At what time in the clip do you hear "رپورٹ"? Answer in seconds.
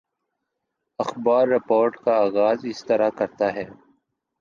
1.47-1.97